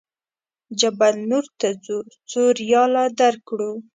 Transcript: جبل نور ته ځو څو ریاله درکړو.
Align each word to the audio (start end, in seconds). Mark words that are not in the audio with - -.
جبل 0.79 1.15
نور 1.29 1.45
ته 1.59 1.69
ځو 1.83 1.97
څو 2.29 2.41
ریاله 2.61 3.03
درکړو. 3.19 3.71